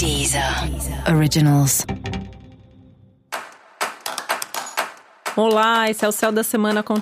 [0.00, 0.42] Deezer
[1.14, 1.84] Originals.
[5.36, 6.98] Olá, esse é o Céu da Semana com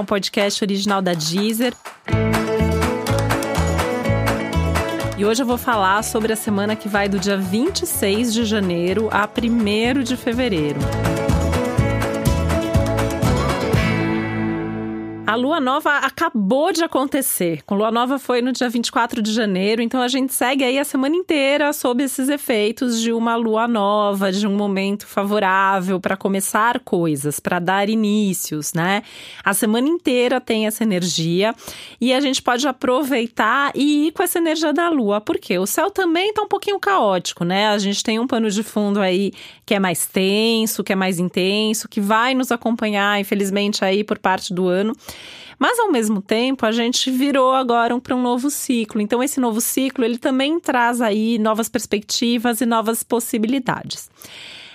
[0.00, 1.74] um podcast original da Deezer.
[5.18, 9.10] E hoje eu vou falar sobre a semana que vai do dia 26 de janeiro
[9.12, 10.80] a 1 de fevereiro.
[15.26, 17.62] A lua nova acabou de acontecer.
[17.64, 20.84] Com lua nova foi no dia 24 de janeiro, então a gente segue aí a
[20.84, 26.78] semana inteira sob esses efeitos de uma lua nova, de um momento favorável para começar
[26.80, 29.02] coisas, para dar inícios, né?
[29.42, 31.54] A semana inteira tem essa energia
[31.98, 35.90] e a gente pode aproveitar e ir com essa energia da lua, porque o céu
[35.90, 37.68] também está um pouquinho caótico, né?
[37.68, 39.32] A gente tem um pano de fundo aí
[39.64, 44.18] que é mais tenso, que é mais intenso, que vai nos acompanhar, infelizmente, aí por
[44.18, 44.94] parte do ano.
[45.58, 49.00] Mas ao mesmo tempo, a gente virou agora para um novo ciclo.
[49.00, 54.10] Então esse novo ciclo, ele também traz aí novas perspectivas e novas possibilidades.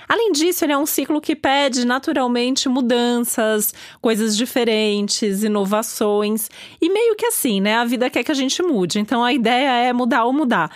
[0.07, 6.49] Além disso, ele é um ciclo que pede naturalmente mudanças, coisas diferentes, inovações.
[6.81, 7.76] E meio que assim, né?
[7.76, 8.99] A vida quer que a gente mude.
[8.99, 10.71] Então a ideia é mudar ou mudar.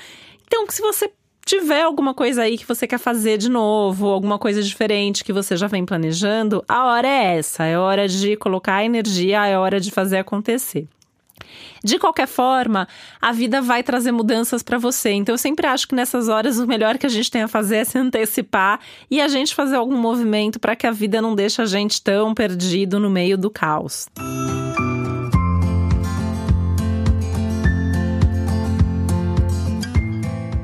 [0.45, 1.11] Então, se você
[1.45, 5.55] tiver alguma coisa aí que você quer fazer de novo, alguma coisa diferente que você
[5.57, 9.91] já vem planejando, a hora é essa, é hora de colocar energia, é hora de
[9.91, 10.87] fazer acontecer.
[11.83, 12.87] De qualquer forma,
[13.21, 15.11] a vida vai trazer mudanças para você.
[15.11, 17.77] Então, eu sempre acho que nessas horas o melhor que a gente tem a fazer
[17.77, 18.79] é se antecipar
[19.11, 22.33] e a gente fazer algum movimento para que a vida não deixe a gente tão
[22.33, 24.07] perdido no meio do caos.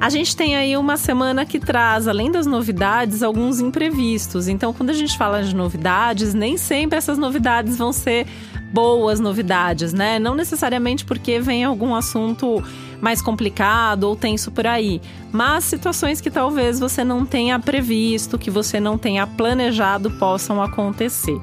[0.02, 4.48] A gente tem aí uma semana que traz, além das novidades, alguns imprevistos.
[4.48, 8.26] Então, quando a gente fala de novidades, nem sempre essas novidades vão ser
[8.72, 10.18] boas novidades, né?
[10.18, 12.64] Não necessariamente porque vem algum assunto
[13.02, 15.02] mais complicado ou tenso por aí,
[15.34, 21.40] mas situações que talvez você não tenha previsto, que você não tenha planejado possam acontecer.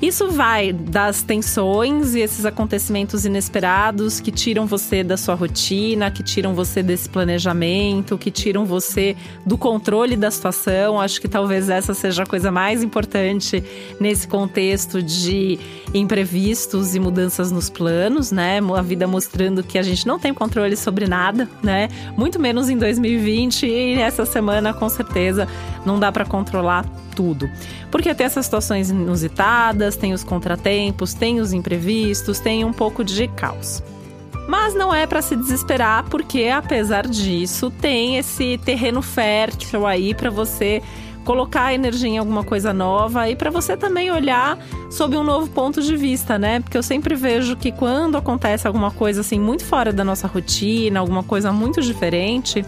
[0.00, 6.22] Isso vai das tensões e esses acontecimentos inesperados que tiram você da sua rotina, que
[6.22, 10.98] tiram você desse planejamento, que tiram você do controle da situação.
[10.98, 13.62] Acho que talvez essa seja a coisa mais importante
[14.00, 15.58] nesse contexto de
[15.92, 18.58] imprevistos e mudanças nos planos, né?
[18.74, 21.88] A vida mostrando que a gente não tem controle sobre nada, né?
[22.16, 25.46] Muito menos em 2020 e essa semana com certeza
[25.84, 27.48] não dá para controlar tudo.
[27.90, 33.28] Porque tem essas situações inusitadas, tem os contratempos, tem os imprevistos, tem um pouco de
[33.28, 33.82] caos.
[34.48, 40.30] Mas não é para se desesperar, porque apesar disso, tem esse terreno fértil aí para
[40.30, 40.82] você
[41.24, 44.58] colocar energia em alguma coisa nova e para você também olhar
[44.90, 46.60] sob um novo ponto de vista, né?
[46.60, 50.98] Porque eu sempre vejo que quando acontece alguma coisa assim muito fora da nossa rotina,
[50.98, 52.64] alguma coisa muito diferente,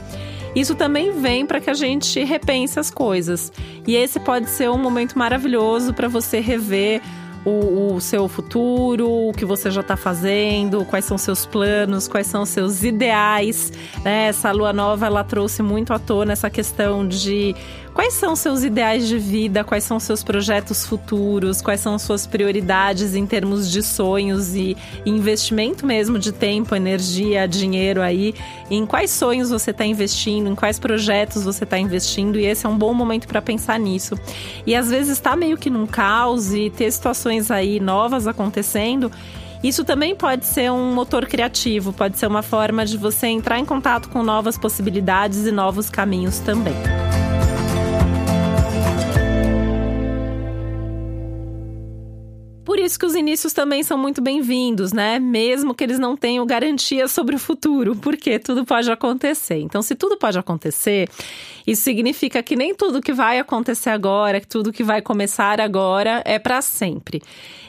[0.55, 3.53] isso também vem para que a gente repense as coisas.
[3.87, 7.01] E esse pode ser um momento maravilhoso para você rever
[7.45, 12.27] o, o, seu futuro, o que você já está fazendo, quais são seus planos, quais
[12.27, 13.73] são seus ideais.
[14.05, 14.29] Né?
[14.29, 17.55] Essa lua nova ela trouxe muito à tona essa questão de
[17.95, 19.63] Quais são seus ideais de vida?
[19.63, 21.61] Quais são seus projetos futuros?
[21.61, 24.75] Quais são suas prioridades em termos de sonhos e
[25.05, 28.35] investimento mesmo de tempo, energia, dinheiro aí?
[28.71, 30.49] Em quais sonhos você está investindo?
[30.49, 32.39] Em quais projetos você está investindo?
[32.39, 34.15] E esse é um bom momento para pensar nisso.
[34.67, 39.11] E às vezes está meio que num caos e ter situações aí novas acontecendo.
[39.63, 43.65] Isso também pode ser um motor criativo, pode ser uma forma de você entrar em
[43.65, 47.02] contato com novas possibilidades e novos caminhos também.
[52.85, 55.19] Isso que os inícios também são muito bem-vindos, né?
[55.19, 59.61] Mesmo que eles não tenham garantia sobre o futuro, porque tudo pode acontecer.
[59.61, 61.09] Então, se tudo pode acontecer,
[61.67, 66.23] isso significa que nem tudo que vai acontecer agora, que tudo que vai começar agora
[66.25, 67.23] é para sempre.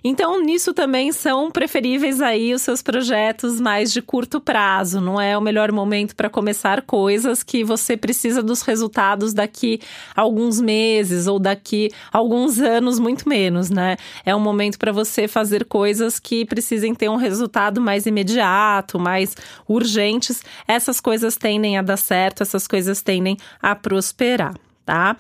[0.03, 4.99] Então, nisso também são preferíveis aí os seus projetos mais de curto prazo.
[4.99, 9.79] Não é o melhor momento para começar coisas que você precisa dos resultados daqui
[10.13, 13.95] alguns meses ou daqui alguns anos, muito menos, né?
[14.25, 19.35] É um momento para você fazer coisas que precisem ter um resultado mais imediato, mais
[19.67, 20.43] urgentes.
[20.67, 24.55] Essas coisas tendem a dar certo, essas coisas tendem a prosperar,
[24.85, 25.15] tá?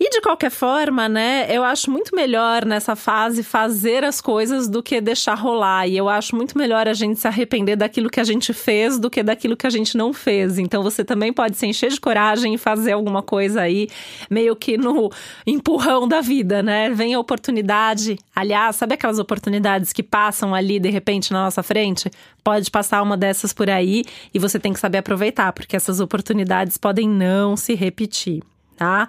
[0.00, 4.80] E de qualquer forma, né, eu acho muito melhor nessa fase fazer as coisas do
[4.80, 5.88] que deixar rolar.
[5.88, 9.10] E eu acho muito melhor a gente se arrepender daquilo que a gente fez do
[9.10, 10.56] que daquilo que a gente não fez.
[10.56, 13.88] Então você também pode se encher de coragem e fazer alguma coisa aí,
[14.30, 15.10] meio que no
[15.44, 16.90] empurrão da vida, né?
[16.90, 18.16] Vem a oportunidade.
[18.34, 22.08] Aliás, sabe aquelas oportunidades que passam ali de repente na nossa frente?
[22.44, 26.76] Pode passar uma dessas por aí e você tem que saber aproveitar, porque essas oportunidades
[26.76, 28.44] podem não se repetir,
[28.78, 29.08] tá?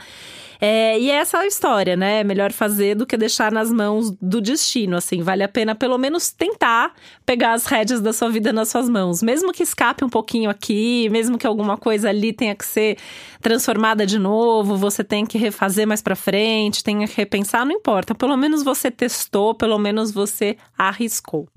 [0.62, 2.20] É, e é essa a história, né?
[2.20, 5.22] É melhor fazer do que deixar nas mãos do destino, assim.
[5.22, 6.94] Vale a pena pelo menos tentar
[7.26, 9.24] pegar as rédeas da sua vida nas suas mãos.
[9.24, 12.98] Mesmo que escape um pouquinho aqui, mesmo que alguma coisa ali tenha que ser
[13.42, 18.14] transformada de novo, você tem que refazer mais para frente, tenha que repensar, não importa.
[18.14, 21.48] Pelo menos você testou, pelo menos você arriscou.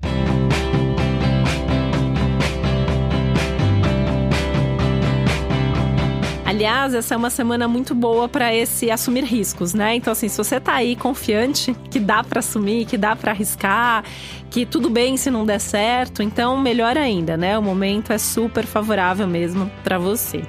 [6.53, 9.95] Aliás, essa é uma semana muito boa para esse assumir riscos, né?
[9.95, 14.03] Então, assim, se você tá aí confiante que dá para assumir, que dá para arriscar,
[14.51, 17.57] que tudo bem se não der certo, então melhor ainda, né?
[17.57, 20.43] O momento é super favorável mesmo para você.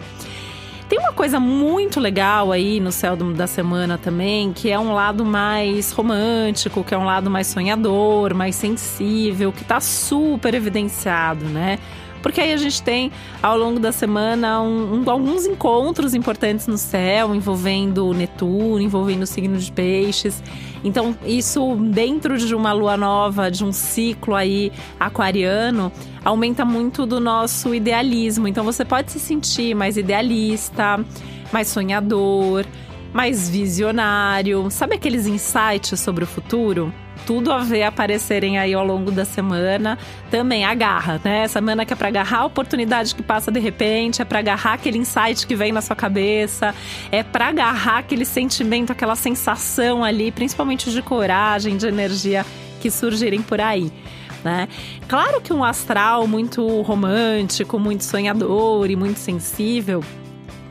[0.90, 5.24] Tem uma coisa muito legal aí no céu da semana também, que é um lado
[5.24, 11.78] mais romântico, que é um lado mais sonhador, mais sensível, que tá super evidenciado, né?
[12.24, 13.12] Porque aí a gente tem
[13.42, 19.26] ao longo da semana um, um, alguns encontros importantes no céu envolvendo Netuno, envolvendo o
[19.26, 20.42] signo de Peixes.
[20.82, 25.92] Então, isso dentro de uma lua nova, de um ciclo aí aquariano,
[26.24, 28.48] aumenta muito do nosso idealismo.
[28.48, 31.04] Então, você pode se sentir mais idealista,
[31.52, 32.64] mais sonhador,
[33.12, 34.70] mais visionário.
[34.70, 36.90] Sabe aqueles insights sobre o futuro?
[37.26, 39.98] Tudo a ver aparecerem aí ao longo da semana.
[40.30, 41.46] Também agarra, né?
[41.48, 44.98] Semana que é para agarrar a oportunidade que passa de repente, é para agarrar aquele
[44.98, 46.74] insight que vem na sua cabeça,
[47.10, 52.44] é para agarrar aquele sentimento, aquela sensação ali, principalmente de coragem, de energia
[52.80, 53.92] que surgirem por aí.
[54.42, 54.68] Né?
[55.08, 60.02] Claro que um astral muito romântico, muito sonhador e muito sensível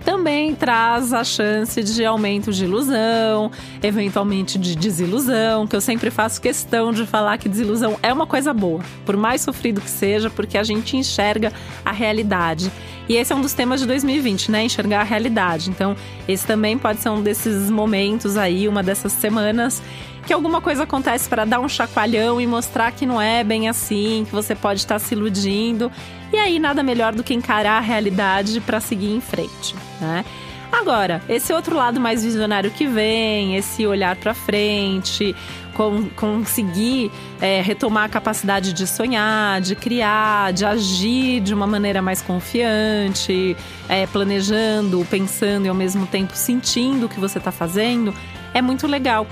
[0.03, 3.51] também traz a chance de aumento de ilusão,
[3.81, 8.53] eventualmente de desilusão, que eu sempre faço questão de falar que desilusão é uma coisa
[8.53, 11.51] boa, por mais sofrido que seja, porque a gente enxerga
[11.83, 12.71] a realidade.
[13.07, 14.63] E esse é um dos temas de 2020, né?
[14.63, 15.69] Enxergar a realidade.
[15.69, 15.95] Então,
[16.27, 19.81] esse também pode ser um desses momentos aí, uma dessas semanas
[20.23, 24.25] que alguma coisa acontece para dar um chacoalhão e mostrar que não é bem assim,
[24.25, 25.91] que você pode estar se iludindo.
[26.31, 30.25] E aí nada melhor do que encarar a realidade para seguir em frente, né?
[30.71, 35.35] Agora, esse outro lado mais visionário que vem, esse olhar para frente,
[35.75, 42.01] com, conseguir é, retomar a capacidade de sonhar, de criar, de agir de uma maneira
[42.01, 43.55] mais confiante,
[43.87, 48.11] é, planejando, pensando e ao mesmo tempo sentindo o que você está fazendo,
[48.51, 49.27] é muito legal.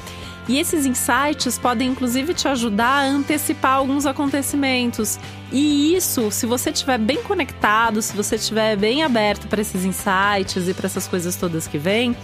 [0.52, 5.18] E esses insights podem inclusive te ajudar a antecipar alguns acontecimentos.
[5.50, 10.68] E isso, se você estiver bem conectado, se você estiver bem aberto para esses insights
[10.68, 12.18] e para essas coisas todas que vêm,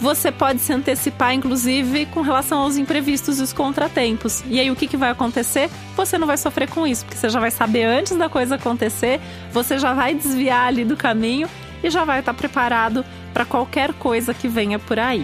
[0.00, 4.42] você pode se antecipar, inclusive, com relação aos imprevistos e os contratempos.
[4.46, 5.68] E aí, o que, que vai acontecer?
[5.94, 9.20] Você não vai sofrer com isso, porque você já vai saber antes da coisa acontecer,
[9.52, 11.46] você já vai desviar ali do caminho
[11.84, 13.04] e já vai estar preparado
[13.34, 15.22] para qualquer coisa que venha por aí.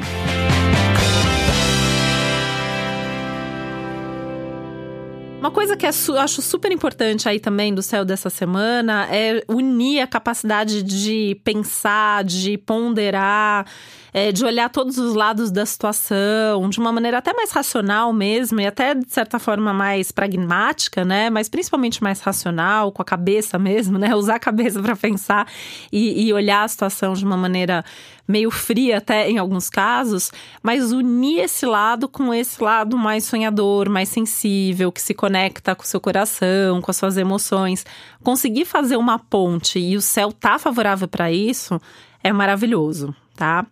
[5.44, 9.44] Uma coisa que é eu acho super importante aí também do céu dessa semana é
[9.46, 13.67] unir a capacidade de pensar, de ponderar,
[14.14, 18.58] é, de olhar todos os lados da situação de uma maneira até mais racional mesmo
[18.58, 21.29] e até de certa forma mais pragmática, né?
[21.29, 24.14] Mas principalmente mais racional, com a cabeça mesmo, né?
[24.17, 25.46] Usar a cabeça para pensar
[25.93, 27.85] e, e olhar a situação de uma maneira
[28.26, 30.32] meio fria até em alguns casos,
[30.63, 35.82] mas unir esse lado com esse lado mais sonhador, mais sensível, que se conecta com
[35.82, 37.84] o seu coração, com as suas emoções.
[38.22, 41.81] Conseguir fazer uma ponte e o céu tá favorável para isso
[42.22, 43.67] é maravilhoso, tá?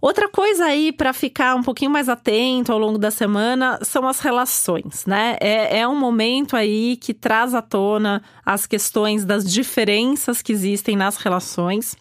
[0.00, 4.20] Outra coisa aí para ficar um pouquinho mais atento ao longo da semana são as
[4.20, 5.36] relações, né?
[5.40, 10.96] É, é um momento aí que traz à tona as questões das diferenças que existem
[10.96, 11.94] nas relações,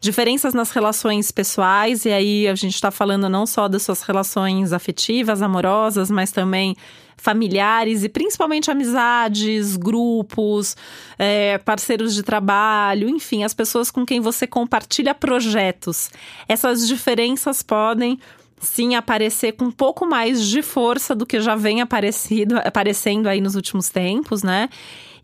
[0.00, 4.72] diferenças nas relações pessoais, e aí a gente está falando não só das suas relações
[4.72, 6.76] afetivas, amorosas, mas também
[7.16, 10.76] familiares e principalmente amizades, grupos,
[11.18, 16.10] é, parceiros de trabalho, enfim, as pessoas com quem você compartilha projetos.
[16.48, 18.20] Essas diferenças podem
[18.60, 23.40] sim aparecer com um pouco mais de força do que já vem aparecido, aparecendo aí
[23.40, 24.68] nos últimos tempos, né?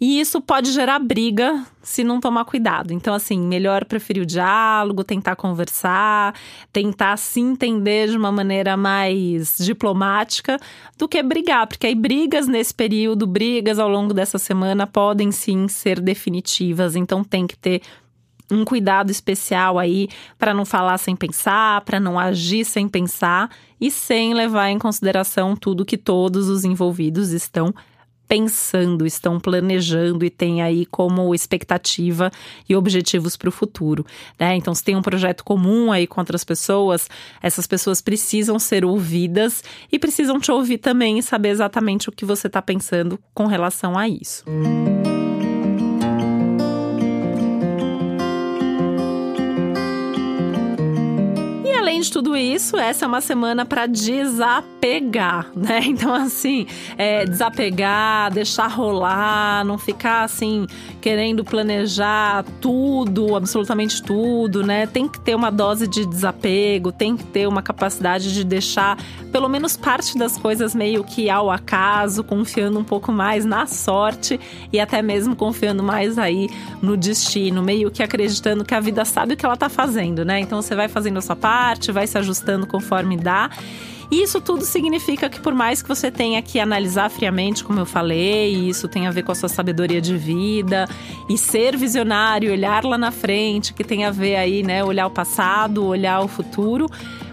[0.00, 2.92] E isso pode gerar briga se não tomar cuidado.
[2.92, 6.34] Então, assim, melhor preferir o diálogo, tentar conversar,
[6.72, 10.58] tentar se entender de uma maneira mais diplomática
[10.98, 15.68] do que brigar, porque aí brigas nesse período, brigas ao longo dessa semana podem sim
[15.68, 16.96] ser definitivas.
[16.96, 17.80] Então, tem que ter
[18.50, 20.08] um cuidado especial aí
[20.38, 25.56] para não falar sem pensar, para não agir sem pensar e sem levar em consideração
[25.56, 27.74] tudo que todos os envolvidos estão
[28.26, 32.30] pensando, estão planejando e têm aí como expectativa
[32.68, 34.04] e objetivos para o futuro.
[34.38, 34.56] Né?
[34.56, 37.08] Então, se tem um projeto comum aí com outras pessoas,
[37.42, 42.24] essas pessoas precisam ser ouvidas e precisam te ouvir também e saber exatamente o que
[42.24, 44.44] você está pensando com relação a isso.
[44.48, 45.23] Música
[52.04, 55.80] de tudo isso, essa é uma semana para desapegar, né?
[55.94, 56.66] Então, assim,
[56.98, 60.66] é, desapegar, deixar rolar, não ficar assim,
[61.00, 64.86] querendo planejar tudo, absolutamente tudo, né?
[64.86, 68.98] Tem que ter uma dose de desapego, tem que ter uma capacidade de deixar
[69.30, 74.38] pelo menos parte das coisas meio que ao acaso, confiando um pouco mais na sorte
[74.72, 76.48] e até mesmo confiando mais aí
[76.80, 80.40] no destino, meio que acreditando que a vida sabe o que ela tá fazendo, né?
[80.40, 83.48] Então você vai fazendo a sua parte, vai se ajustando conforme dá.
[84.10, 87.86] E isso tudo significa que, por mais que você tenha que analisar friamente, como eu
[87.86, 90.86] falei, isso tem a ver com a sua sabedoria de vida
[91.28, 95.10] e ser visionário, olhar lá na frente, que tem a ver aí, né, olhar o
[95.10, 96.86] passado, olhar o futuro.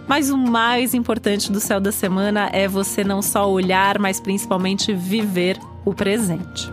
[0.07, 4.93] Mas o mais importante do céu da semana é você não só olhar, mas principalmente
[4.93, 6.71] viver o presente.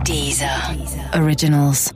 [0.03, 0.49] Deezer.
[1.15, 1.93] Originals.